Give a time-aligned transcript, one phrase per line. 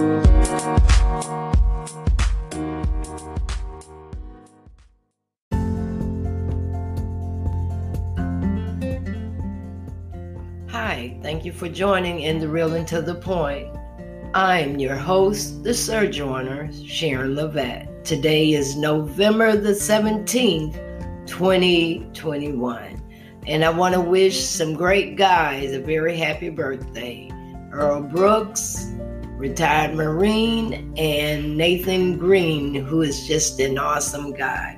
[0.00, 0.06] Hi,
[11.22, 13.76] thank you for joining in the Real and to the Point.
[14.32, 18.02] I'm your host, the Sojourner, Sharon Levette.
[18.02, 23.02] Today is November the 17th, 2021.
[23.46, 27.30] And I want to wish some great guys a very happy birthday.
[27.70, 28.94] Earl Brooks,
[29.40, 34.76] retired Marine, and Nathan Green, who is just an awesome guy.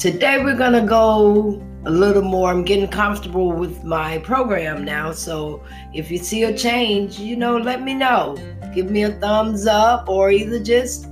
[0.00, 2.50] Today we're going to go a little more.
[2.50, 5.12] I'm getting comfortable with my program now.
[5.12, 5.62] So
[5.94, 8.36] if you see a change, you know, let me know.
[8.74, 11.06] Give me a thumbs up or either just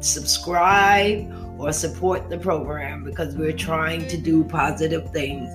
[0.00, 1.30] subscribe
[1.60, 5.52] or support the program because we're trying to do positive things.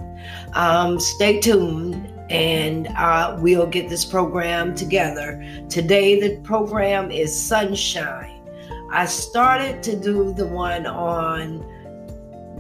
[0.54, 5.44] Um, stay tuned and uh, we'll get this program together.
[5.70, 8.42] Today, the program is Sunshine.
[8.92, 11.60] I started to do the one on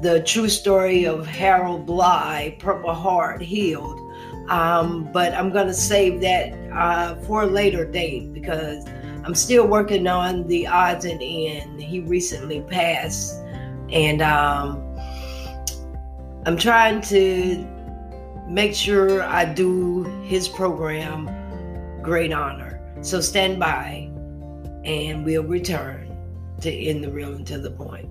[0.02, 4.02] the true story of Harold Bly, Purple Heart Healed.
[4.49, 8.85] Um, but I'm going to save that uh, for a later date because
[9.23, 11.81] I'm still working on the odds and end.
[11.81, 13.33] He recently passed,
[13.89, 14.83] and um,
[16.45, 17.74] I'm trying to
[18.47, 21.29] make sure I do his program
[22.01, 22.79] great honor.
[23.01, 24.11] So stand by,
[24.83, 26.15] and we'll return
[26.61, 28.09] to end the real and to the point.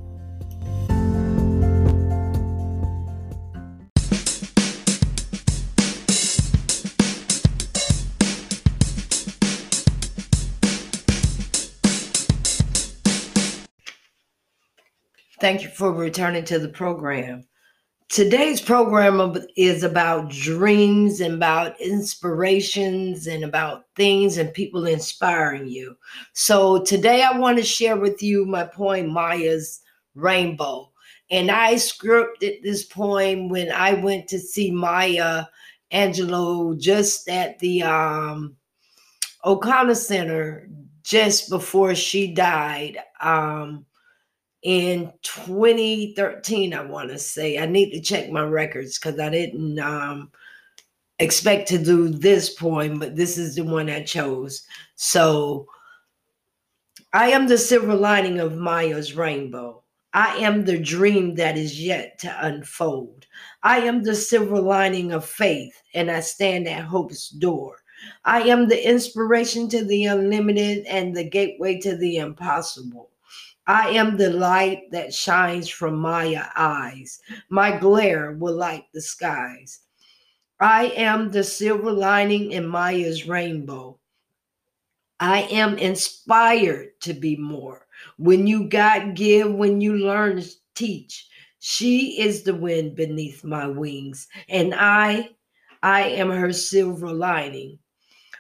[15.41, 17.45] Thank you for returning to the program.
[18.15, 25.97] Today's program is about dreams and about inspirations and about things and people inspiring you.
[26.33, 29.81] So, today I want to share with you my poem, Maya's
[30.15, 30.93] Rainbow.
[31.29, 35.47] And I scripted this poem when I went to see Maya
[35.93, 38.55] Angelou just at the um,
[39.45, 40.69] O'Connor Center
[41.03, 42.97] just before she died.
[43.21, 43.87] Um,
[44.65, 49.79] in 2013 i want to say i need to check my records because i didn't
[49.79, 50.31] um,
[51.19, 54.67] expect to do this poem but this is the one i chose.
[54.97, 55.67] So
[57.13, 59.83] i am the silver lining of maya's rainbow.
[60.13, 63.27] I am the dream that is yet to unfold.
[63.63, 67.83] I am the silver lining of faith and i stand at hope's door.
[68.25, 73.11] I am the inspiration to the unlimited and the gateway to the impossible
[73.67, 77.21] I am the light that shines from Maya eyes.
[77.49, 79.81] My glare will light the skies.
[80.61, 83.99] I am the silver lining in Maya's rainbow.
[85.19, 87.87] I am inspired to be more.
[88.19, 90.43] When you God give, when you learn,
[90.75, 91.29] teach.
[91.61, 95.31] She is the wind beneath my wings, and I,
[95.83, 97.79] I am her silver lining.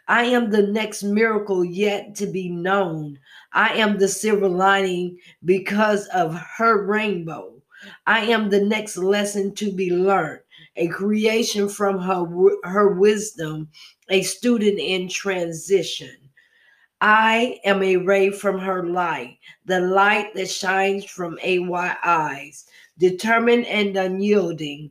[0.06, 3.18] I am the next miracle yet to be known.
[3.54, 7.62] I am the silver lining because of her rainbow.
[8.06, 10.40] I am the next lesson to be learned,
[10.76, 12.24] a creation from her,
[12.64, 13.68] her wisdom,
[14.10, 16.16] a student in transition.
[17.00, 22.64] I am a ray from her light, the light that shines from AY eyes,
[22.98, 24.90] determined and unyielding,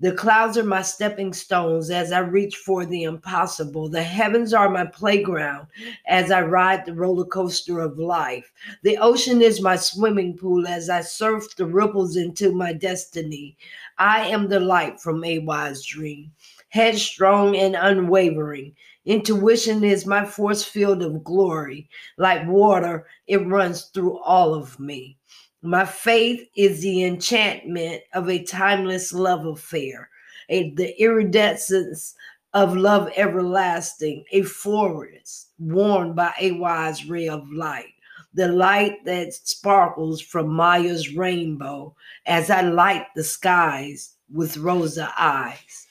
[0.00, 3.88] the clouds are my stepping stones as I reach for the impossible.
[3.90, 5.66] The heavens are my playground
[6.06, 8.50] as I ride the roller coaster of life.
[8.82, 13.58] The ocean is my swimming pool as I surf the ripples into my destiny.
[13.98, 16.32] I am the light from a wise dream,
[16.70, 18.74] headstrong and unwavering.
[19.04, 21.90] Intuition is my force field of glory.
[22.16, 25.18] Like water, it runs through all of me.
[25.62, 30.08] My faith is the enchantment of a timeless love affair,
[30.48, 32.14] a, the iridescence
[32.54, 37.92] of love everlasting, a forest worn by a wise ray of light,
[38.32, 45.86] the light that sparkles from Maya's rainbow as I light the skies with Rosa eyes.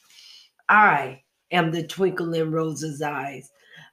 [0.68, 3.52] I am the twinkle in Rosa's eyes.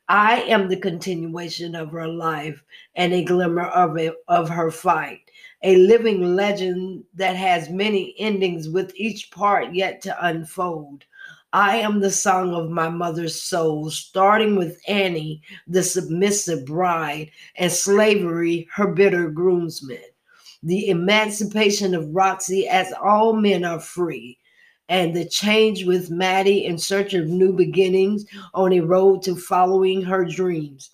[0.08, 2.62] I am the continuation of her life
[2.94, 5.20] and a glimmer of, it, of her fight
[5.66, 11.04] a living legend that has many endings with each part yet to unfold.
[11.52, 17.72] I am the song of my mother's soul, starting with Annie, the submissive bride, and
[17.72, 19.98] slavery, her bitter groomsman.
[20.62, 24.38] The emancipation of Roxy, as all men are free,
[24.88, 28.24] and the change with Maddie in search of new beginnings
[28.54, 30.92] on a road to following her dreams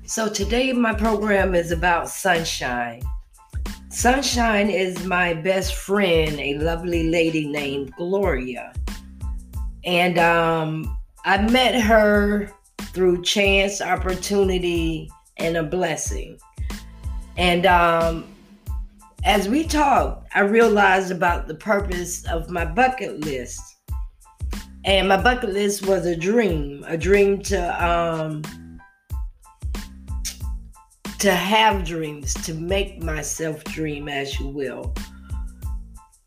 [0.07, 3.01] So today my program is about sunshine.
[3.89, 8.71] Sunshine is my best friend, a lovely lady named Gloria.
[9.83, 12.51] And um, I met her
[12.93, 16.37] through chance, opportunity, and a blessing.
[17.35, 18.25] And um,
[19.23, 23.59] as we talked, I realized about the purpose of my bucket list.
[24.83, 28.43] And my bucket list was a dream, a dream to um,
[31.19, 34.93] to have dreams, to make myself dream, as you will.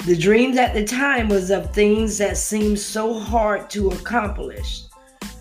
[0.06, 4.82] The dreams at the time was of things that seemed so hard to accomplish,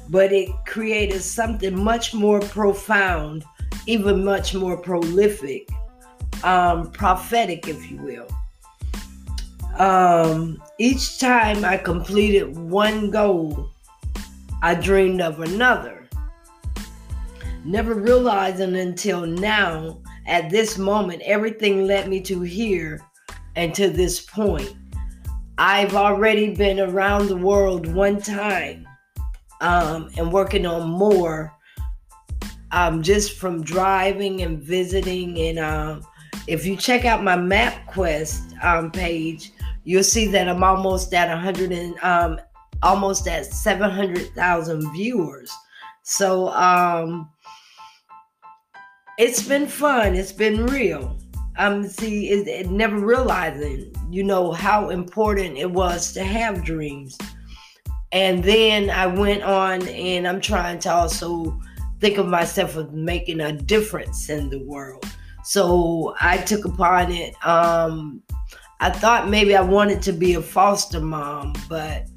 [0.10, 3.46] but it created something much more profound,
[3.86, 5.70] even much more prolific,
[6.44, 8.28] um, prophetic, if you will.
[9.80, 13.70] Um, each time I completed one goal,
[14.62, 15.97] I dreamed of another
[17.68, 23.02] never realizing until now, at this moment, everything led me to here
[23.56, 24.74] and to this point.
[25.58, 28.88] I've already been around the world one time
[29.62, 31.52] um, and working on more
[32.72, 35.38] um, just from driving and visiting.
[35.40, 36.08] And um,
[36.48, 39.52] if you check out my MapQuest um, page,
[39.84, 42.40] you'll see that I'm almost at 100 and um,
[42.84, 45.52] almost at 700,000 viewers.
[46.04, 47.30] So, um,
[49.18, 50.16] it's been fun.
[50.16, 51.18] It's been real.
[51.58, 57.18] Um, see, it, it never realizing, you know, how important it was to have dreams.
[58.12, 61.60] And then I went on, and I'm trying to also
[62.00, 65.04] think of myself as making a difference in the world.
[65.44, 67.33] So I took upon it.
[67.45, 68.21] Um,
[68.80, 72.07] I thought maybe I wanted to be a foster mom, but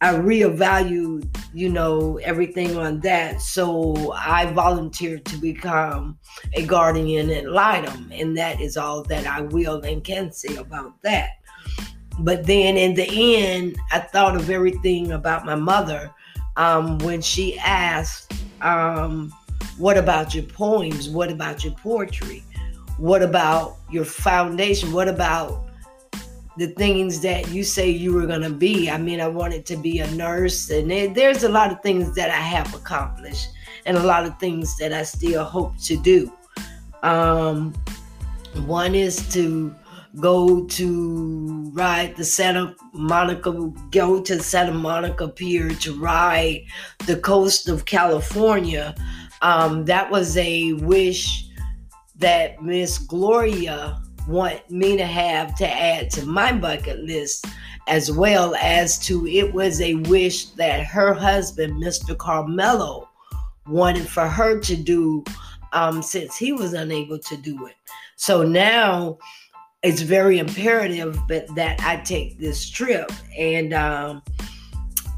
[0.00, 3.40] I reevaluated, you know, everything on that.
[3.40, 6.18] So I volunteered to become
[6.52, 11.00] a guardian ad litem, and that is all that I will and can say about
[11.02, 11.30] that.
[12.18, 16.10] But then in the end, I thought of everything about my mother
[16.56, 19.32] um, when she asked, um,
[19.78, 21.08] What about your poems?
[21.08, 22.42] What about your poetry?
[22.98, 24.92] What about your foundation?
[24.92, 25.65] What about
[26.56, 28.90] the things that you say you were going to be.
[28.90, 32.30] I mean, I wanted to be a nurse, and there's a lot of things that
[32.30, 33.48] I have accomplished,
[33.84, 36.32] and a lot of things that I still hope to do.
[37.02, 37.74] Um,
[38.64, 39.74] one is to
[40.18, 43.52] go to ride the Santa Monica,
[43.90, 46.64] go to Santa Monica Pier to ride
[47.06, 48.94] the coast of California.
[49.42, 51.48] Um, that was a wish
[52.18, 57.46] that Miss Gloria want me to have to add to my bucket list
[57.88, 63.08] as well as to it was a wish that her husband mr carmelo
[63.66, 65.24] wanted for her to do
[65.72, 67.74] um, since he was unable to do it
[68.16, 69.16] so now
[69.82, 74.22] it's very imperative that, that i take this trip and um,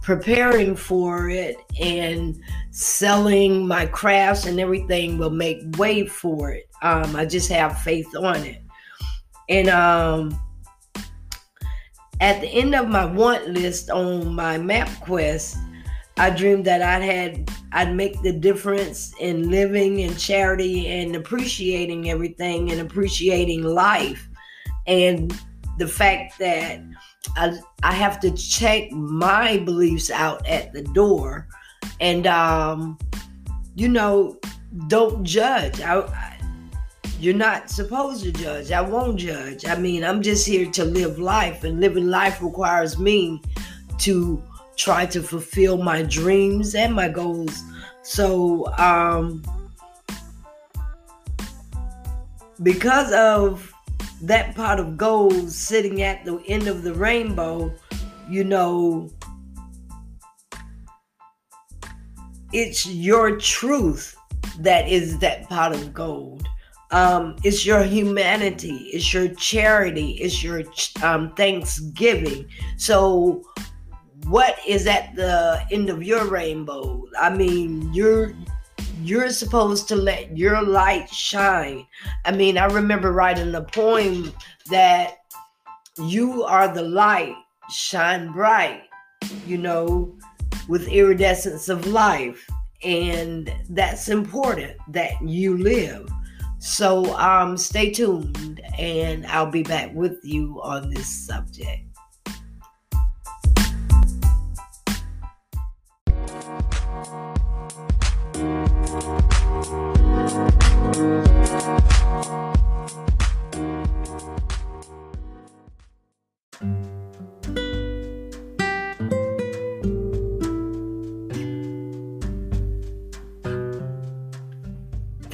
[0.09, 6.67] preparing for it and selling my crafts and everything will make way for it.
[6.81, 8.63] Um, I just have faith on it.
[9.49, 10.39] And um,
[12.21, 15.57] at the end of my want list on my map quest,
[16.17, 22.11] I dreamed that I'd had I'd make the difference in living in charity and appreciating
[22.11, 24.29] everything and appreciating life.
[24.87, 25.33] And
[25.79, 26.81] the fact that
[27.37, 31.47] I, I have to check my beliefs out at the door
[32.01, 32.99] and um
[33.75, 34.39] you know
[34.89, 36.38] don't judge I, I,
[37.19, 38.71] you're not supposed to judge.
[38.71, 39.67] I won't judge.
[39.67, 43.43] I mean i'm just here to live life and living life requires me
[43.99, 44.43] to
[44.77, 47.63] try to fulfill my dreams and my goals.
[48.03, 49.43] So um
[52.63, 53.73] because of
[54.23, 57.73] that pot of gold sitting at the end of the rainbow,
[58.29, 59.09] you know,
[62.53, 64.17] it's your truth
[64.59, 66.49] that is that pot of gold.
[66.91, 70.63] Um, it's your humanity, it's your charity, it's your
[71.03, 72.49] um, thanksgiving.
[72.77, 73.43] So,
[74.27, 77.05] what is at the end of your rainbow?
[77.19, 78.35] I mean, you're
[79.03, 81.87] you're supposed to let your light shine.
[82.25, 84.33] I mean, I remember writing a poem
[84.71, 85.19] that
[85.99, 87.37] you are the light,
[87.71, 88.83] shine bright,
[89.47, 90.17] you know,
[90.69, 92.47] with iridescence of life.
[92.85, 96.09] And that's important that you live.
[96.59, 101.88] So um stay tuned and I'll be back with you on this subject.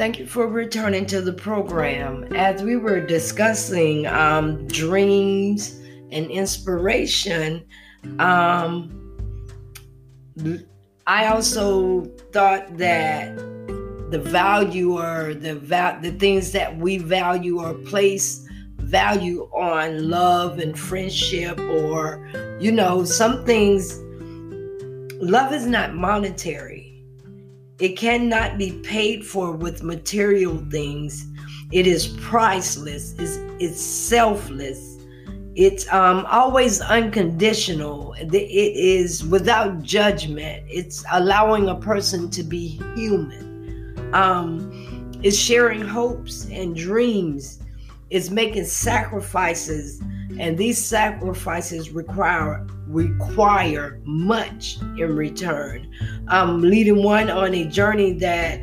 [0.04, 2.24] Thank you for returning to the program.
[2.34, 5.80] As we were discussing um, dreams
[6.12, 7.64] and inspiration,
[8.18, 8.92] um,
[11.06, 13.34] I also thought that
[14.10, 18.46] the value or the va- the things that we value or place
[18.76, 22.28] value on love and friendship or
[22.60, 23.98] you know some things
[25.18, 26.83] love is not monetary
[27.78, 31.26] it cannot be paid for with material things.
[31.72, 33.14] It is priceless.
[33.18, 34.98] It's, it's selfless.
[35.56, 38.14] It's um, always unconditional.
[38.14, 40.64] It is without judgment.
[40.68, 44.10] It's allowing a person to be human.
[44.12, 47.60] Um, it's sharing hopes and dreams.
[48.10, 50.00] It's making sacrifices,
[50.38, 55.90] and these sacrifices require require much in return.
[56.28, 58.60] Um, leading one on a journey that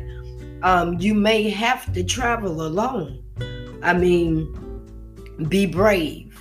[0.62, 3.22] um, you may have to travel alone.
[3.82, 4.46] I mean,
[5.48, 6.38] be brave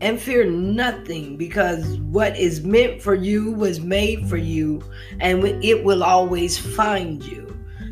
[0.00, 4.82] and fear nothing because what is meant for you was made for you
[5.20, 7.44] and it will always find you.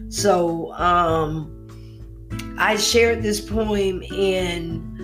[0.08, 1.50] So, um,
[2.58, 5.03] I shared this poem in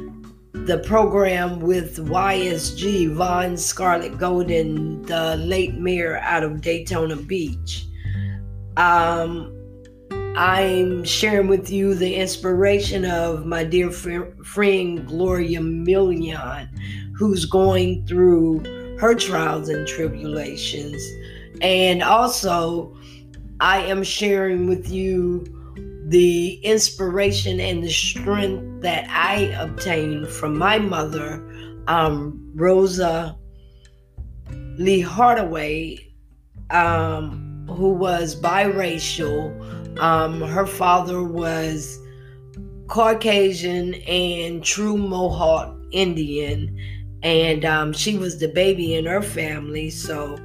[0.67, 7.87] the program with YSG, Yvonne Scarlett Golden, the late mayor out of Daytona Beach.
[8.77, 9.57] Um,
[10.37, 16.69] I'm sharing with you the inspiration of my dear fr- friend Gloria Million,
[17.17, 18.61] who's going through
[18.99, 21.03] her trials and tribulations.
[21.63, 22.97] And also,
[23.61, 25.45] I am sharing with you
[26.07, 31.45] the inspiration and the strength that I obtained from my mother,
[31.87, 33.37] um, Rosa
[34.79, 35.99] Lee Hardaway,
[36.71, 39.99] um, who was biracial.
[40.01, 41.99] Um, her father was
[42.87, 46.77] Caucasian and true Mohawk Indian,
[47.23, 50.39] and um, she was the baby in her family, so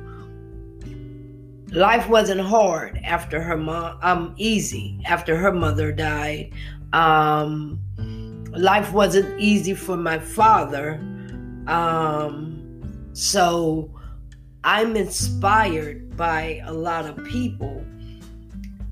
[1.71, 6.49] life wasn't hard after her mom um easy after her mother died
[6.93, 7.77] um
[8.57, 10.95] life wasn't easy for my father
[11.67, 12.61] um
[13.13, 13.89] so
[14.63, 17.83] i'm inspired by a lot of people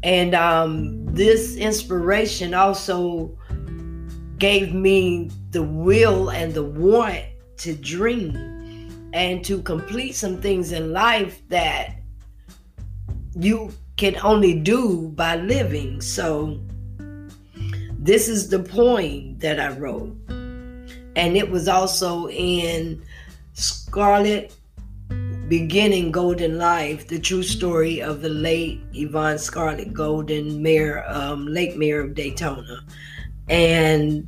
[0.03, 3.37] and um this inspiration also
[4.37, 7.23] gave me the will and the want
[7.57, 8.35] to dream
[9.13, 11.95] and to complete some things in life that
[13.35, 16.01] you can only do by living.
[16.01, 16.59] So,
[18.03, 20.13] this is the poem that I wrote.
[21.15, 23.01] And it was also in
[23.53, 24.53] Scarlet
[25.47, 31.77] beginning Golden Life, the true story of the late Yvonne Scarlett Golden, mayor, um, late
[31.77, 32.83] mayor of Daytona.
[33.47, 34.27] And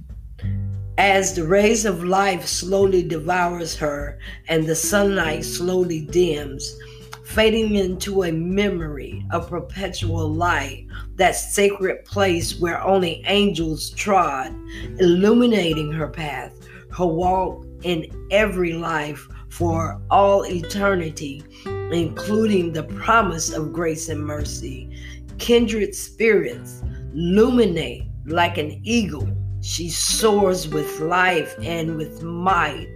[0.97, 6.77] as the rays of life slowly devours her and the sunlight slowly dims,
[7.25, 14.55] fading into a memory of perpetual light, that sacred place where only angels trod,
[14.99, 16.53] illuminating her path,
[16.91, 21.43] her walk in every life for all eternity,
[21.91, 24.95] including the promise of grace and mercy.
[25.37, 29.27] Kindred spirits illuminate like an eagle.
[29.61, 32.87] She soars with life and with might.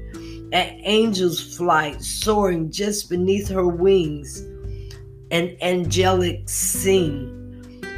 [0.51, 4.41] An angel's flight soaring just beneath her wings.
[5.31, 7.35] An angelic scene.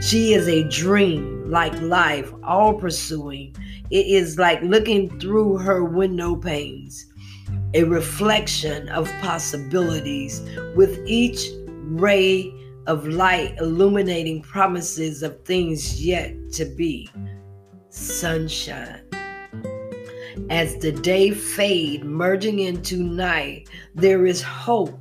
[0.01, 3.55] She is a dream like life, all pursuing.
[3.89, 7.11] It is like looking through her window panes
[7.73, 10.41] a reflection of possibilities,
[10.75, 12.53] with each ray
[12.87, 17.09] of light illuminating promises of things yet to be.
[17.89, 19.10] Sunshine.
[20.49, 24.97] As the day fade, merging into night, there is hope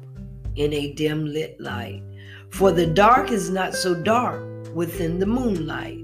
[0.57, 2.03] in a dim lit light.
[2.51, 4.43] For the dark is not so dark
[4.75, 5.99] within the moonlight.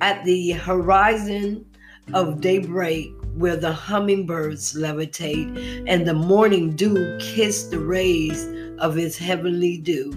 [0.00, 1.66] At the horizon
[2.14, 8.46] of daybreak, where the hummingbirds levitate and the morning dew kiss the rays
[8.78, 10.12] of its heavenly dew.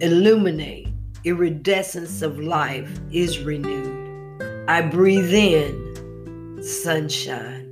[0.00, 0.88] Illuminate,
[1.24, 4.00] iridescence of life is renewed.
[4.68, 5.89] I breathe in
[6.64, 7.66] sunshine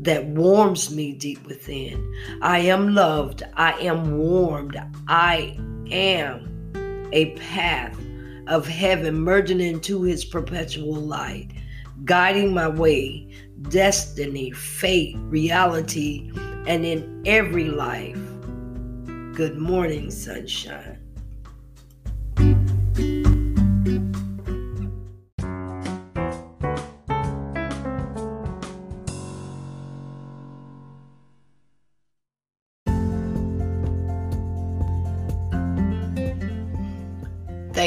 [0.00, 2.14] that warms me deep within.
[2.42, 3.42] I am loved.
[3.54, 4.80] I am warmed.
[5.08, 5.58] I
[5.90, 7.98] am a path
[8.46, 11.50] of heaven merging into his perpetual light
[12.04, 13.28] guiding my way,
[13.68, 16.30] destiny, fate, reality,
[16.66, 18.18] and in every life.
[19.34, 20.99] Good morning, sunshine.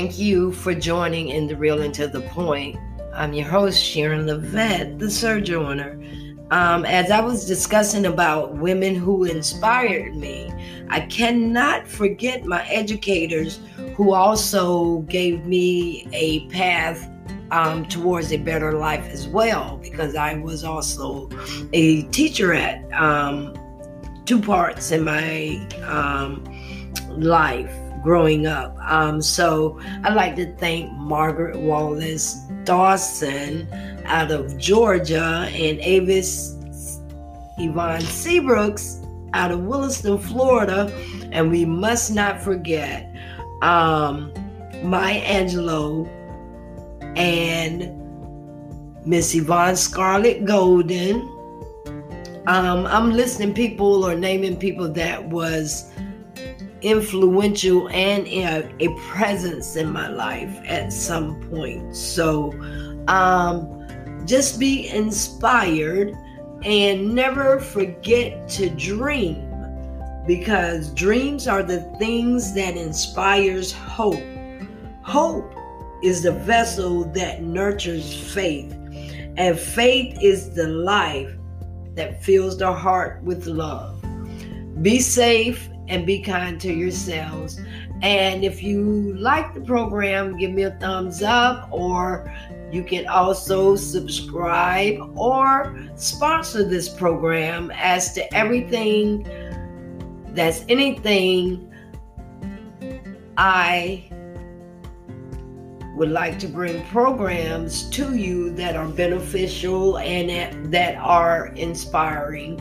[0.04, 2.76] Thank you for joining in the Real and to the Point.
[3.14, 5.98] I'm your host, Sharon Levette, the Sojourner.
[6.52, 10.52] Um, as I was discussing about women who inspired me,
[10.90, 13.62] I cannot forget my educators
[13.96, 17.10] who also gave me a path
[17.52, 21.30] um, towards a better life as well, because I was also
[21.72, 23.58] a teacher at um,
[24.26, 26.44] two parts in my um,
[27.10, 28.78] life growing up.
[28.80, 33.68] Um, so I'd like to thank Margaret Wallace Dawson
[34.06, 36.58] out of Georgia and Avis
[37.58, 40.92] Yvonne Seabrooks out of Williston, Florida.
[41.32, 43.10] And we must not forget
[43.62, 44.32] um,
[44.84, 45.22] Maya
[47.16, 48.00] and
[49.06, 51.30] Miss Yvonne Scarlett Golden.
[52.46, 55.93] Um, I'm listing people or naming people that was
[56.84, 61.96] influential and a, a presence in my life at some point.
[61.96, 62.52] So
[63.08, 63.88] um,
[64.26, 66.14] just be inspired
[66.64, 69.50] and never forget to dream
[70.28, 74.22] because dreams are the things that inspires hope.
[75.04, 75.54] Hope
[76.02, 78.74] is the vessel that nurtures faith,
[79.38, 81.32] and faith is the life
[81.96, 84.02] that fills the heart with love.
[84.82, 87.60] Be safe and be kind to yourselves.
[88.02, 92.34] And if you like the program, give me a thumbs up, or
[92.72, 99.28] you can also subscribe or sponsor this program as to everything
[100.34, 101.72] that's anything
[103.38, 104.10] I
[105.96, 112.60] would like to bring programs to you that are beneficial and that are inspiring.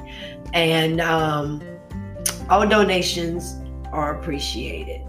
[0.52, 1.62] And um,
[2.48, 3.60] all donations
[3.92, 5.02] are appreciated.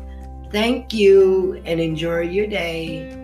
[0.51, 3.19] Thank you and enjoy your day.